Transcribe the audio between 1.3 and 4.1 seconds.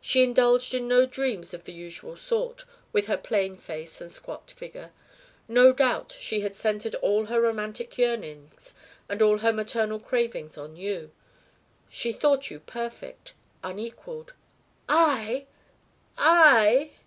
of the usual sort, with her plain face and